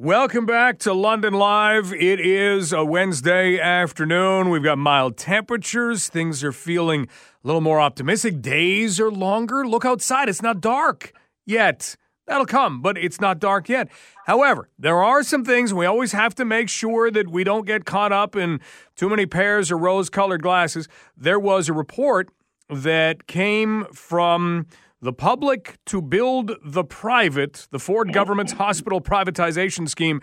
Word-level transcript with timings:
Welcome 0.00 0.46
back 0.46 0.78
to 0.80 0.92
London 0.92 1.34
Live. 1.34 1.92
It 1.92 2.20
is 2.20 2.72
a 2.72 2.84
Wednesday 2.84 3.58
afternoon. 3.58 4.48
We've 4.48 4.62
got 4.62 4.78
mild 4.78 5.16
temperatures. 5.16 6.08
Things 6.08 6.44
are 6.44 6.52
feeling 6.52 7.08
a 7.42 7.46
little 7.48 7.60
more 7.60 7.80
optimistic. 7.80 8.40
Days 8.40 9.00
are 9.00 9.10
longer. 9.10 9.66
Look 9.66 9.84
outside. 9.84 10.28
It's 10.28 10.40
not 10.40 10.60
dark 10.60 11.12
yet. 11.44 11.96
That'll 12.28 12.46
come, 12.46 12.80
but 12.80 12.96
it's 12.96 13.20
not 13.20 13.40
dark 13.40 13.68
yet. 13.68 13.88
However, 14.26 14.68
there 14.78 15.02
are 15.02 15.24
some 15.24 15.44
things 15.44 15.74
we 15.74 15.84
always 15.84 16.12
have 16.12 16.32
to 16.36 16.44
make 16.44 16.68
sure 16.68 17.10
that 17.10 17.28
we 17.28 17.42
don't 17.42 17.66
get 17.66 17.84
caught 17.84 18.12
up 18.12 18.36
in 18.36 18.60
too 18.94 19.08
many 19.08 19.26
pairs 19.26 19.72
of 19.72 19.80
rose 19.80 20.08
colored 20.08 20.44
glasses. 20.44 20.86
There 21.16 21.40
was 21.40 21.68
a 21.68 21.72
report 21.72 22.28
that 22.70 23.26
came 23.26 23.84
from 23.92 24.66
the 25.00 25.12
public 25.12 25.78
to 25.86 26.02
build 26.02 26.52
the 26.64 26.84
private, 26.84 27.68
the 27.70 27.78
Ford 27.78 28.12
government's 28.12 28.52
hospital 28.52 29.00
privatization 29.00 29.88
scheme 29.88 30.20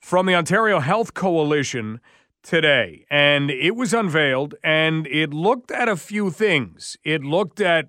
from 0.00 0.26
the 0.26 0.34
Ontario 0.34 0.80
Health 0.80 1.14
Coalition 1.14 2.00
today. 2.42 3.06
And 3.10 3.50
it 3.50 3.76
was 3.76 3.92
unveiled 3.92 4.54
and 4.62 5.06
it 5.06 5.32
looked 5.32 5.70
at 5.70 5.88
a 5.88 5.96
few 5.96 6.30
things. 6.30 6.96
It 7.04 7.22
looked 7.22 7.60
at 7.60 7.88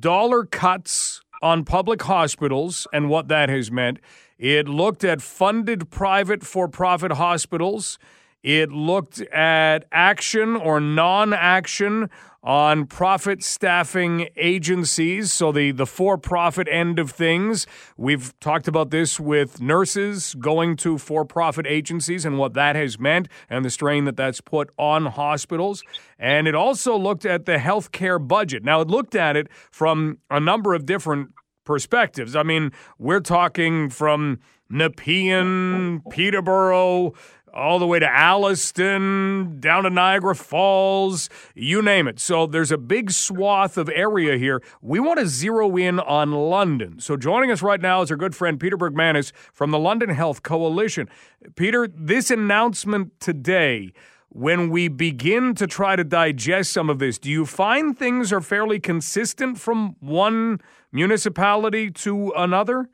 dollar 0.00 0.44
cuts 0.44 1.20
on 1.42 1.64
public 1.64 2.02
hospitals 2.02 2.86
and 2.92 3.08
what 3.08 3.28
that 3.28 3.48
has 3.48 3.70
meant. 3.70 3.98
It 4.38 4.68
looked 4.68 5.04
at 5.04 5.22
funded 5.22 5.90
private 5.90 6.42
for 6.42 6.68
profit 6.68 7.12
hospitals. 7.12 7.98
It 8.42 8.70
looked 8.70 9.20
at 9.20 9.86
action 9.90 10.56
or 10.56 10.80
non 10.80 11.32
action 11.32 12.10
on 12.46 12.86
profit 12.86 13.42
staffing 13.42 14.28
agencies, 14.36 15.32
so 15.32 15.50
the, 15.50 15.72
the 15.72 15.84
for 15.84 16.16
profit 16.16 16.68
end 16.70 17.00
of 17.00 17.10
things. 17.10 17.66
We've 17.96 18.38
talked 18.38 18.68
about 18.68 18.90
this 18.90 19.18
with 19.18 19.60
nurses 19.60 20.34
going 20.34 20.76
to 20.76 20.96
for 20.96 21.24
profit 21.24 21.66
agencies 21.66 22.24
and 22.24 22.38
what 22.38 22.54
that 22.54 22.76
has 22.76 23.00
meant 23.00 23.28
and 23.50 23.64
the 23.64 23.70
strain 23.70 24.04
that 24.04 24.16
that's 24.16 24.40
put 24.40 24.70
on 24.78 25.06
hospitals. 25.06 25.82
And 26.20 26.46
it 26.46 26.54
also 26.54 26.96
looked 26.96 27.26
at 27.26 27.46
the 27.46 27.56
healthcare 27.56 28.24
budget. 28.24 28.62
Now, 28.62 28.80
it 28.80 28.86
looked 28.86 29.16
at 29.16 29.36
it 29.36 29.48
from 29.72 30.18
a 30.30 30.38
number 30.38 30.72
of 30.72 30.86
different 30.86 31.30
perspectives. 31.64 32.36
I 32.36 32.44
mean, 32.44 32.70
we're 32.96 33.18
talking 33.18 33.90
from 33.90 34.38
Nepean, 34.70 36.00
Peterborough, 36.10 37.12
all 37.56 37.78
the 37.78 37.86
way 37.86 37.98
to 37.98 38.06
Alliston, 38.06 39.58
down 39.60 39.84
to 39.84 39.90
Niagara 39.90 40.34
Falls, 40.34 41.30
you 41.54 41.80
name 41.80 42.06
it. 42.06 42.20
So 42.20 42.46
there's 42.46 42.70
a 42.70 42.78
big 42.78 43.10
swath 43.10 43.78
of 43.78 43.88
area 43.88 44.36
here. 44.36 44.62
We 44.82 45.00
want 45.00 45.18
to 45.20 45.26
zero 45.26 45.76
in 45.76 45.98
on 45.98 46.32
London. 46.32 47.00
So 47.00 47.16
joining 47.16 47.50
us 47.50 47.62
right 47.62 47.80
now 47.80 48.02
is 48.02 48.10
our 48.10 48.16
good 48.16 48.36
friend 48.36 48.60
Peter 48.60 48.76
Bergmanis 48.76 49.32
from 49.52 49.70
the 49.70 49.78
London 49.78 50.10
Health 50.10 50.42
Coalition. 50.42 51.08
Peter, 51.56 51.88
this 51.88 52.30
announcement 52.30 53.18
today, 53.20 53.92
when 54.28 54.68
we 54.68 54.88
begin 54.88 55.54
to 55.54 55.66
try 55.66 55.96
to 55.96 56.04
digest 56.04 56.72
some 56.72 56.90
of 56.90 56.98
this, 56.98 57.18
do 57.18 57.30
you 57.30 57.46
find 57.46 57.98
things 57.98 58.32
are 58.32 58.42
fairly 58.42 58.78
consistent 58.78 59.58
from 59.58 59.96
one 60.00 60.60
municipality 60.92 61.90
to 61.90 62.32
another? 62.36 62.90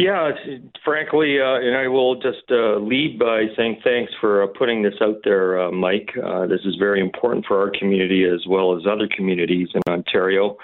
Yeah, 0.00 0.30
frankly, 0.82 1.36
uh, 1.40 1.56
and 1.56 1.76
I 1.76 1.86
will 1.86 2.14
just 2.14 2.50
uh, 2.50 2.78
lead 2.78 3.18
by 3.18 3.48
saying 3.54 3.82
thanks 3.84 4.10
for 4.18 4.42
uh, 4.42 4.46
putting 4.46 4.82
this 4.82 4.94
out 5.02 5.18
there, 5.24 5.60
uh, 5.60 5.70
Mike. 5.70 6.08
Uh, 6.16 6.46
this 6.46 6.60
is 6.64 6.74
very 6.78 7.02
important 7.02 7.44
for 7.44 7.60
our 7.60 7.70
community 7.78 8.24
as 8.24 8.46
well 8.48 8.74
as 8.74 8.84
other 8.90 9.06
communities 9.14 9.68
in 9.74 9.82
Ontario. 9.92 10.56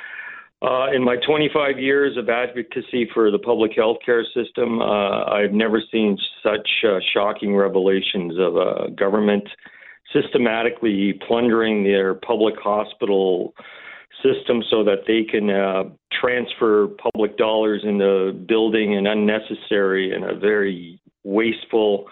Uh, 0.62 0.87
in 0.91 1.05
my 1.05 1.17
25 1.17 1.79
years 1.79 2.17
of 2.17 2.31
advocacy 2.31 3.11
for 3.12 3.31
the 3.31 3.39
public 3.39 3.73
health 3.77 3.98
care 4.07 4.25
system, 4.33 4.81
I've 4.81 5.53
never 5.53 5.83
seen 5.92 6.17
such 6.42 6.67
shocking 7.12 7.55
revelations 7.55 8.39
of 8.39 8.57
a 8.57 8.91
government 8.97 9.47
systematically 10.14 11.20
plundering 11.29 11.84
their 11.84 12.14
public 12.14 12.55
hospital 12.59 13.52
system 14.22 14.62
so 14.70 14.84
that 14.84 15.04
they 15.06 15.24
can 15.24 15.50
uh, 15.50 15.84
transfer 16.12 16.88
public 16.88 17.36
dollars 17.36 17.82
into 17.84 18.32
building 18.32 18.96
an 18.96 19.06
unnecessary 19.06 20.12
and 20.12 20.24
a 20.24 20.34
very 20.34 21.00
wasteful 21.24 22.06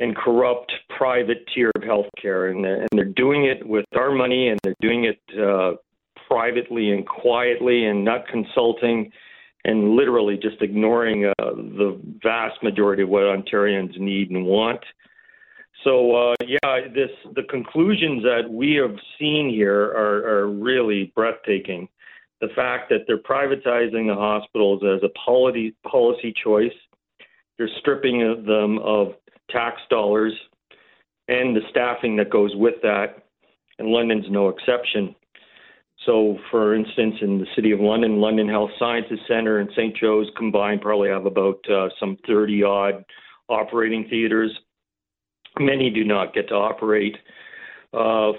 and 0.00 0.16
corrupt 0.16 0.72
private 0.96 1.44
tier 1.54 1.70
of 1.74 1.82
healthcare, 1.82 2.50
and 2.50 2.64
and 2.64 2.88
they're 2.92 3.04
doing 3.04 3.46
it 3.46 3.66
with 3.66 3.84
our 3.96 4.12
money, 4.12 4.48
and 4.48 4.58
they're 4.62 4.74
doing 4.80 5.04
it 5.04 5.20
uh, 5.38 5.72
privately 6.28 6.92
and 6.92 7.06
quietly, 7.06 7.86
and 7.86 8.04
not 8.04 8.26
consulting, 8.28 9.10
and 9.64 9.96
literally 9.96 10.36
just 10.36 10.62
ignoring 10.62 11.26
uh, 11.26 11.32
the 11.38 12.00
vast 12.22 12.62
majority 12.62 13.02
of 13.02 13.08
what 13.08 13.22
Ontarians 13.22 13.98
need 13.98 14.30
and 14.30 14.46
want. 14.46 14.80
So 15.84 16.32
uh, 16.32 16.34
yeah, 16.46 16.88
this 16.92 17.10
the 17.34 17.44
conclusions 17.44 18.22
that 18.22 18.50
we 18.50 18.74
have 18.74 18.96
seen 19.18 19.48
here 19.48 19.84
are, 19.92 20.26
are 20.26 20.48
really 20.48 21.12
breathtaking. 21.14 21.88
The 22.40 22.48
fact 22.54 22.88
that 22.90 23.00
they're 23.06 23.18
privatizing 23.18 24.06
the 24.06 24.14
hospitals 24.14 24.82
as 24.84 25.02
a 25.02 25.12
policy 25.18 25.74
policy 25.88 26.34
choice, 26.42 26.72
they're 27.56 27.70
stripping 27.80 28.44
them 28.46 28.78
of 28.78 29.14
tax 29.50 29.80
dollars 29.90 30.32
and 31.28 31.54
the 31.54 31.60
staffing 31.70 32.16
that 32.16 32.30
goes 32.30 32.54
with 32.54 32.74
that, 32.82 33.24
and 33.78 33.88
London's 33.88 34.24
no 34.30 34.48
exception. 34.48 35.14
So, 36.06 36.38
for 36.50 36.74
instance, 36.74 37.16
in 37.20 37.38
the 37.38 37.46
City 37.54 37.70
of 37.72 37.80
London, 37.80 38.18
London 38.20 38.48
Health 38.48 38.70
Sciences 38.78 39.18
Centre 39.28 39.58
and 39.58 39.68
St. 39.72 39.94
Joe's 39.96 40.28
combined 40.36 40.80
probably 40.80 41.10
have 41.10 41.26
about 41.26 41.58
uh, 41.70 41.88
some 42.00 42.16
30 42.26 42.62
odd 42.62 43.04
operating 43.48 44.08
theaters 44.08 44.56
Many 45.58 45.90
do 45.90 46.04
not 46.04 46.34
get 46.34 46.48
to 46.48 46.54
operate 46.54 47.16
uh, 47.92 48.32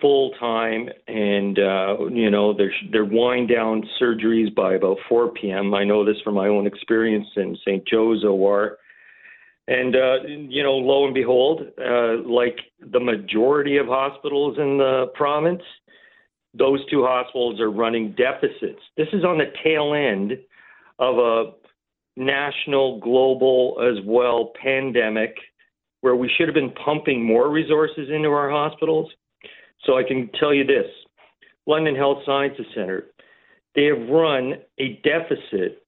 full 0.00 0.30
time, 0.38 0.88
and 1.08 1.58
uh, 1.58 1.96
you 2.10 2.30
know 2.30 2.54
they're 2.54 3.04
wind 3.04 3.48
down 3.48 3.88
surgeries 4.00 4.54
by 4.54 4.74
about 4.74 4.98
4 5.08 5.30
p.m. 5.32 5.74
I 5.74 5.84
know 5.84 6.04
this 6.04 6.20
from 6.22 6.34
my 6.34 6.48
own 6.48 6.66
experience 6.66 7.26
in 7.36 7.56
St. 7.64 7.86
Joe's 7.86 8.24
OR. 8.24 8.78
And 9.68 9.96
uh, 9.96 10.22
you 10.26 10.62
know, 10.62 10.74
lo 10.74 11.06
and 11.06 11.14
behold, 11.14 11.62
uh, 11.78 12.22
like 12.24 12.58
the 12.92 13.00
majority 13.00 13.78
of 13.78 13.86
hospitals 13.86 14.58
in 14.58 14.78
the 14.78 15.06
province, 15.14 15.62
those 16.54 16.78
two 16.88 17.04
hospitals 17.04 17.60
are 17.60 17.70
running 17.70 18.12
deficits. 18.12 18.80
This 18.96 19.08
is 19.12 19.24
on 19.24 19.38
the 19.38 19.52
tail 19.64 19.92
end 19.92 20.38
of 20.98 21.18
a 21.18 21.52
national, 22.16 23.00
global, 23.00 23.76
as 23.82 24.02
well 24.06 24.52
pandemic 24.62 25.36
where 26.06 26.14
we 26.14 26.30
should 26.38 26.46
have 26.46 26.54
been 26.54 26.70
pumping 26.84 27.24
more 27.24 27.50
resources 27.50 28.08
into 28.14 28.28
our 28.28 28.48
hospitals. 28.48 29.10
So 29.84 29.98
I 29.98 30.04
can 30.04 30.30
tell 30.38 30.54
you 30.54 30.64
this 30.64 30.86
London 31.66 31.96
Health 31.96 32.18
Sciences 32.24 32.64
Center, 32.76 33.06
they 33.74 33.86
have 33.86 34.08
run 34.08 34.52
a 34.78 35.00
deficit 35.02 35.82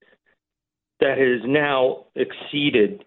that 0.98 1.18
has 1.18 1.42
now 1.46 2.06
exceeded 2.16 3.04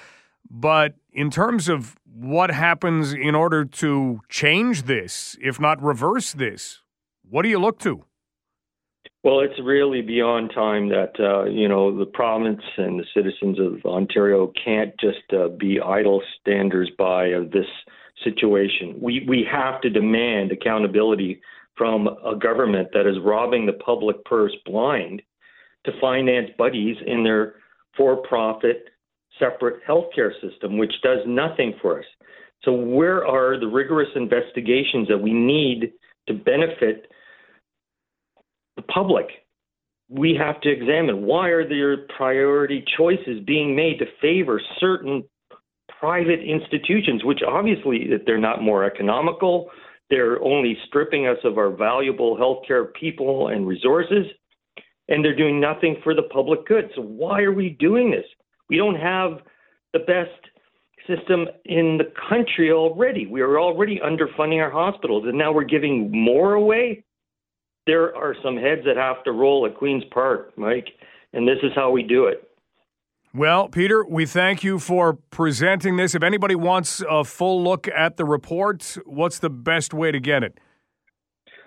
But 0.50 0.96
in 1.10 1.30
terms 1.30 1.70
of 1.70 1.96
what 2.04 2.50
happens 2.50 3.14
in 3.14 3.34
order 3.34 3.64
to 3.64 4.20
change 4.28 4.82
this, 4.82 5.36
if 5.40 5.58
not 5.58 5.82
reverse 5.82 6.32
this, 6.32 6.82
what 7.28 7.42
do 7.42 7.48
you 7.48 7.58
look 7.58 7.78
to? 7.80 8.04
Well, 9.24 9.40
it's 9.40 9.58
really 9.62 10.02
beyond 10.02 10.50
time 10.54 10.88
that 10.88 11.12
uh, 11.18 11.44
you 11.44 11.68
know 11.68 11.96
the 11.96 12.06
province 12.06 12.62
and 12.76 13.00
the 13.00 13.06
citizens 13.14 13.58
of 13.58 13.84
Ontario 13.86 14.52
can't 14.62 14.92
just 15.00 15.32
uh, 15.32 15.48
be 15.48 15.80
idle 15.80 16.22
standers 16.40 16.90
by 16.98 17.28
of 17.28 17.52
this 17.52 17.66
situation. 18.24 18.96
We 19.00 19.24
we 19.26 19.46
have 19.50 19.80
to 19.82 19.90
demand 19.90 20.50
accountability 20.50 21.40
from 21.76 22.06
a 22.06 22.36
government 22.36 22.88
that 22.92 23.06
is 23.06 23.16
robbing 23.22 23.66
the 23.66 23.72
public 23.72 24.24
purse 24.24 24.54
blind 24.64 25.22
to 25.84 25.92
finance 26.00 26.50
buddies 26.58 26.96
in 27.06 27.24
their 27.24 27.54
for-profit 27.96 28.84
separate 29.38 29.80
healthcare 29.88 30.32
system, 30.40 30.78
which 30.78 30.92
does 31.02 31.18
nothing 31.26 31.74
for 31.80 32.00
us. 32.00 32.04
So 32.62 32.72
where 32.72 33.26
are 33.26 33.58
the 33.58 33.66
rigorous 33.66 34.10
investigations 34.14 35.08
that 35.08 35.18
we 35.18 35.32
need 35.32 35.92
to 36.28 36.34
benefit 36.34 37.06
the 38.76 38.82
public. 38.82 39.26
We 40.08 40.34
have 40.38 40.60
to 40.62 40.70
examine 40.70 41.24
why 41.24 41.48
are 41.48 41.68
there 41.68 42.06
priority 42.16 42.84
choices 42.96 43.40
being 43.46 43.74
made 43.74 43.98
to 43.98 44.06
favor 44.20 44.60
certain 44.78 45.24
private 46.00 46.40
institutions, 46.40 47.24
which 47.24 47.40
obviously 47.46 48.08
they're 48.26 48.38
not 48.38 48.62
more 48.62 48.84
economical. 48.84 49.70
They're 50.12 50.42
only 50.42 50.76
stripping 50.88 51.26
us 51.26 51.38
of 51.42 51.56
our 51.56 51.70
valuable 51.70 52.36
healthcare 52.36 52.92
people 52.92 53.48
and 53.48 53.66
resources, 53.66 54.26
and 55.08 55.24
they're 55.24 55.34
doing 55.34 55.58
nothing 55.58 55.96
for 56.04 56.14
the 56.14 56.24
public 56.24 56.66
good. 56.66 56.90
So 56.94 57.00
why 57.00 57.40
are 57.40 57.50
we 57.50 57.70
doing 57.70 58.10
this? 58.10 58.26
We 58.68 58.76
don't 58.76 58.96
have 58.96 59.38
the 59.94 60.00
best 60.00 60.28
system 61.06 61.46
in 61.64 61.96
the 61.96 62.12
country 62.28 62.72
already. 62.72 63.26
We 63.26 63.40
are 63.40 63.58
already 63.58 64.00
underfunding 64.00 64.62
our 64.62 64.70
hospitals, 64.70 65.24
and 65.26 65.38
now 65.38 65.50
we're 65.50 65.64
giving 65.64 66.12
more 66.12 66.52
away 66.52 67.04
there 67.86 68.14
are 68.14 68.36
some 68.44 68.58
heads 68.58 68.82
that 68.84 68.98
have 68.98 69.24
to 69.24 69.32
roll 69.32 69.64
at 69.64 69.78
Queen's 69.78 70.04
Park, 70.12 70.52
Mike, 70.58 70.88
and 71.32 71.48
this 71.48 71.58
is 71.62 71.72
how 71.74 71.90
we 71.90 72.02
do 72.02 72.26
it. 72.26 72.50
Well, 73.34 73.68
Peter, 73.68 74.04
we 74.04 74.26
thank 74.26 74.62
you 74.62 74.78
for 74.78 75.14
presenting 75.30 75.96
this. 75.96 76.14
If 76.14 76.22
anybody 76.22 76.54
wants 76.54 77.02
a 77.08 77.24
full 77.24 77.64
look 77.64 77.88
at 77.88 78.18
the 78.18 78.26
report, 78.26 78.98
what's 79.06 79.38
the 79.38 79.48
best 79.48 79.94
way 79.94 80.12
to 80.12 80.20
get 80.20 80.42
it? 80.42 80.58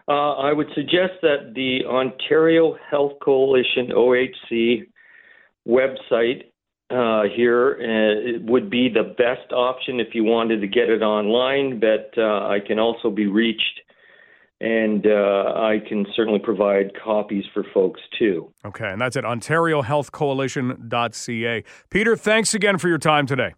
Uh, 0.08 0.34
I 0.34 0.54
would 0.54 0.68
suggest 0.76 1.14
that 1.24 1.54
the 1.56 1.80
Ontario 1.88 2.78
Health 2.92 3.14
Coalition 3.24 3.88
OHC 3.96 4.84
website 5.68 6.44
uh, 6.92 7.24
here 7.36 7.80
uh, 7.82 8.40
would 8.44 8.70
be 8.70 8.88
the 8.88 9.16
best 9.18 9.52
option 9.52 10.00
if 10.00 10.14
you 10.14 10.24
wanted 10.24 10.62
to 10.62 10.68
get 10.68 10.90
it 10.90 11.02
online, 11.02 11.80
but 11.80 12.12
uh, 12.16 12.48
I 12.48 12.60
can 12.60 12.78
also 12.78 13.10
be 13.10 13.26
reached 13.26 13.82
and 14.62 15.06
uh, 15.06 15.52
I 15.56 15.80
can 15.88 16.06
certainly 16.16 16.40
provide 16.40 16.94
copies 17.02 17.46
for 17.54 17.66
folks 17.74 18.02
too. 18.18 18.54
Okay, 18.66 18.90
and 18.90 19.02
that's 19.02 19.18
at 19.18 19.26
OntarioHealthCoalition.ca. 19.26 21.64
Peter, 21.90 22.16
thanks 22.16 22.54
again 22.54 22.78
for 22.78 22.88
your 22.88 22.98
time 22.98 23.26
today. 23.26 23.54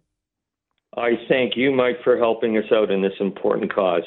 I 0.96 1.10
thank 1.28 1.56
you, 1.56 1.70
Mike, 1.70 1.98
for 2.02 2.18
helping 2.18 2.56
us 2.56 2.64
out 2.72 2.90
in 2.90 3.02
this 3.02 3.12
important 3.20 3.72
cause. 3.72 4.02